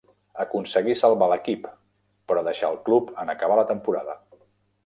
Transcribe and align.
Aconseguí 0.43 0.95
salvar 1.01 1.27
l'equip 1.33 1.69
però 2.31 2.45
deixà 2.49 2.73
el 2.75 2.81
club 2.89 3.15
en 3.25 3.33
acabar 3.37 3.59
la 3.63 3.71
temporada. 3.75 4.19